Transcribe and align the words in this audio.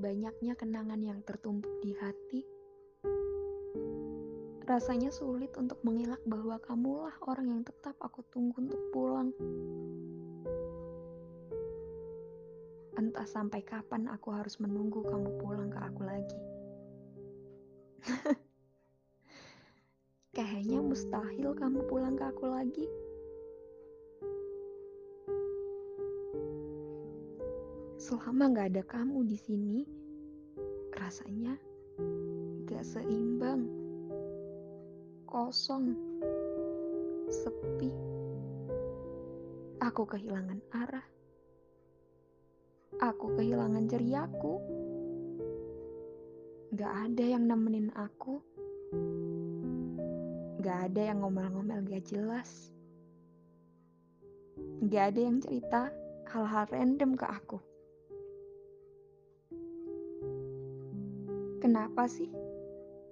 banyaknya 0.00 0.56
kenangan 0.56 0.96
yang 1.04 1.20
tertumpuk 1.28 1.68
di 1.84 1.92
hati, 2.00 2.40
rasanya 4.64 5.12
sulit 5.12 5.52
untuk 5.60 5.76
mengelak 5.84 6.24
bahwa 6.24 6.56
kamulah 6.64 7.12
orang 7.28 7.52
yang 7.52 7.60
tetap 7.60 7.92
aku 8.00 8.24
tunggu 8.32 8.64
untuk 8.64 8.80
pulang. 8.96 9.28
Entah 12.96 13.28
sampai 13.28 13.60
kapan 13.60 14.08
aku 14.08 14.32
harus 14.32 14.56
menunggu 14.56 15.04
kamu 15.04 15.36
pulang 15.36 15.68
ke 15.68 15.78
aku 15.84 16.00
lagi. 16.00 16.40
Kayaknya 20.36 20.80
mustahil 20.80 21.52
kamu 21.52 21.84
pulang 21.84 22.16
ke 22.16 22.24
aku 22.24 22.48
lagi. 22.48 22.88
Selama 28.00 28.48
gak 28.56 28.72
ada 28.72 28.80
kamu 28.88 29.28
di 29.28 29.36
sini, 29.36 29.84
rasanya 30.96 31.52
gak 32.64 32.80
seimbang, 32.80 33.68
kosong, 35.28 35.92
sepi. 37.28 37.92
Aku 39.84 40.08
kehilangan 40.08 40.64
arah. 40.72 41.04
Aku 43.04 43.36
kehilangan 43.36 43.84
ceriaku. 43.84 44.54
Gak 46.72 46.92
ada 47.04 47.24
yang 47.36 47.44
nemenin 47.44 47.92
aku. 47.92 48.40
Gak 50.64 50.88
ada 50.88 51.12
yang 51.12 51.20
ngomel-ngomel 51.20 51.84
gak 51.84 52.08
jelas. 52.08 52.72
Gak 54.88 55.12
ada 55.12 55.20
yang 55.20 55.36
cerita 55.44 55.92
hal-hal 56.32 56.64
random 56.72 57.12
ke 57.12 57.28
aku. 57.28 57.69
Kenapa 61.60 62.08
sih 62.08 62.32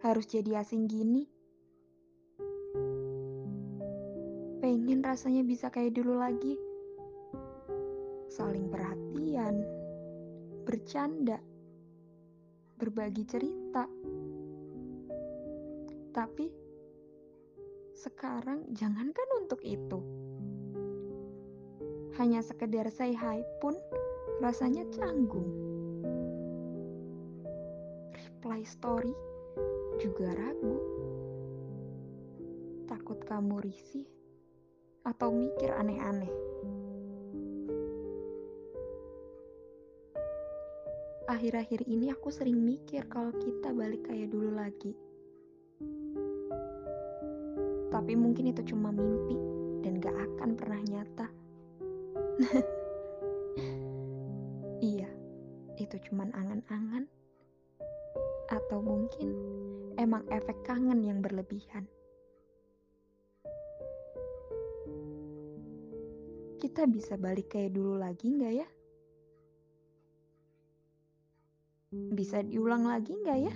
harus 0.00 0.24
jadi 0.24 0.64
asing 0.64 0.88
gini? 0.88 1.28
Pengen 4.64 5.04
rasanya 5.04 5.44
bisa 5.44 5.68
kayak 5.68 5.92
dulu 6.00 6.16
lagi. 6.16 6.56
Saling 8.32 8.72
perhatian, 8.72 9.52
bercanda, 10.64 11.36
berbagi 12.80 13.28
cerita. 13.28 13.84
Tapi 16.16 16.48
sekarang 18.00 18.64
jangankan 18.72 19.28
untuk 19.44 19.60
itu. 19.60 20.00
Hanya 22.16 22.40
sekedar 22.40 22.88
say 22.88 23.12
hi 23.12 23.44
pun 23.60 23.76
rasanya 24.40 24.88
canggung 24.88 25.68
reply 28.38 28.62
story 28.62 29.10
juga 29.98 30.30
ragu. 30.30 30.78
Takut 32.86 33.18
kamu 33.26 33.58
risih 33.66 34.06
atau 35.02 35.34
mikir 35.34 35.74
aneh-aneh. 35.74 36.30
Akhir-akhir 41.26 41.82
ini 41.90 42.14
aku 42.14 42.30
sering 42.30 42.62
mikir 42.62 43.10
kalau 43.10 43.34
kita 43.34 43.74
balik 43.74 44.06
kayak 44.06 44.30
dulu 44.30 44.54
lagi. 44.54 44.94
Tapi 47.90 48.12
mungkin 48.14 48.54
itu 48.54 48.62
cuma 48.70 48.94
mimpi 48.94 49.34
dan 49.82 49.98
gak 49.98 50.14
akan 50.14 50.54
pernah 50.54 50.78
nyata. 50.86 51.26
iya, 54.94 55.10
itu 55.74 55.98
cuma 56.06 56.30
angan-angan 56.30 57.17
atau 58.58 58.82
mungkin 58.82 59.38
emang 59.94 60.26
efek 60.34 60.66
kangen 60.66 61.06
yang 61.06 61.22
berlebihan. 61.22 61.86
Kita 66.58 66.90
bisa 66.90 67.14
balik 67.14 67.54
kayak 67.54 67.78
dulu 67.78 68.02
lagi 68.02 68.34
nggak 68.34 68.54
ya? 68.58 68.68
Bisa 72.18 72.42
diulang 72.42 72.82
lagi 72.90 73.14
nggak 73.14 73.38
ya? 73.46 73.54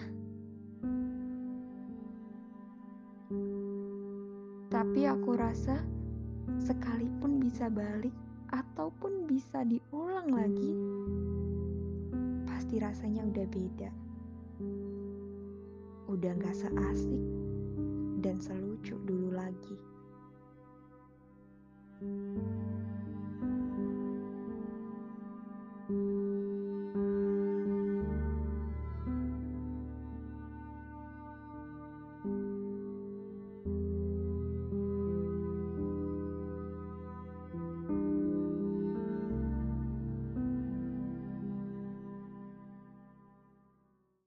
Tapi 4.70 5.00
aku 5.04 5.30
rasa 5.34 5.82
sekalipun 6.62 7.42
bisa 7.42 7.66
balik 7.66 8.14
ataupun 8.54 9.26
bisa 9.26 9.66
diulang 9.66 10.30
lagi, 10.32 10.72
pasti 12.46 12.78
rasanya 12.80 13.26
udah 13.26 13.46
beda 13.50 13.90
udah 16.22 16.38
gak 16.38 16.54
seasik 16.54 17.22
dan 18.22 18.38
selucu 18.38 18.94
dulu 19.10 19.34
lagi. 19.34 19.74